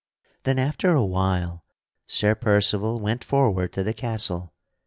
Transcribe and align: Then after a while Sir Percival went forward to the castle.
Then 0.45 0.57
after 0.57 0.89
a 0.95 1.05
while 1.05 1.63
Sir 2.07 2.33
Percival 2.33 2.99
went 2.99 3.23
forward 3.23 3.71
to 3.73 3.83
the 3.83 3.93
castle. 3.93 4.51